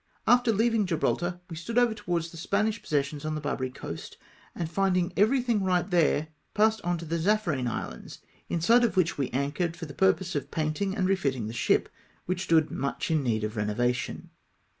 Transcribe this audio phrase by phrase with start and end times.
[0.25, 4.17] After leaving Gil^raltar, we stood over towards the Spanish possessions on the Barbary coast,
[4.55, 8.19] and finding everything right there, passed on to the Zaffiirine Is lands,
[8.49, 11.87] inside of which we anchored for the purpose of painting and refitting the ship,
[12.25, 14.31] which stood much hi need of renovation.